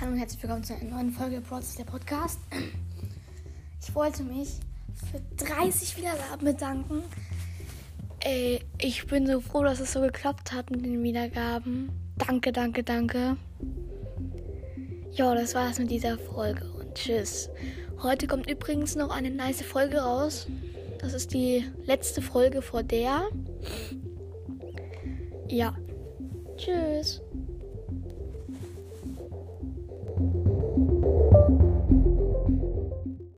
[0.00, 2.40] Hallo und herzlich willkommen zu einer neuen Folge Prozess der Podcast.
[3.80, 4.48] Ich wollte mich
[5.10, 7.02] für 30 Wiedergaben bedanken.
[8.20, 11.90] Ey, ich bin so froh, dass es so geklappt hat mit den Wiedergaben.
[12.16, 13.36] Danke, danke, danke.
[15.12, 17.50] Ja, das war's mit dieser Folge und tschüss.
[18.02, 20.46] Heute kommt übrigens noch eine nice Folge raus.
[21.00, 23.28] Das ist die letzte Folge vor der.
[25.48, 25.76] Ja.
[26.56, 27.20] Tschüss.